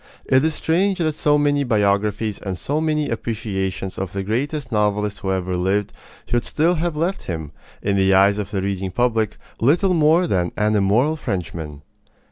It 0.25 0.43
is 0.43 0.55
strange 0.55 0.97
that 0.97 1.13
so 1.13 1.37
many 1.37 1.63
biographies 1.63 2.39
and 2.39 2.57
so 2.57 2.81
many 2.81 3.07
appreciations 3.07 3.99
of 3.99 4.13
the 4.13 4.23
greatest 4.23 4.71
novelist 4.71 5.19
who 5.19 5.31
ever 5.31 5.55
lived 5.55 5.93
should 6.27 6.43
still 6.43 6.73
have 6.73 6.95
left 6.95 7.25
him, 7.25 7.51
in 7.83 7.97
the 7.97 8.11
eyes 8.11 8.39
of 8.39 8.49
the 8.49 8.63
reading 8.63 8.89
public, 8.89 9.37
little 9.59 9.93
more 9.93 10.25
than 10.25 10.53
"an 10.57 10.75
immoral 10.75 11.15
Frenchman." 11.17 11.83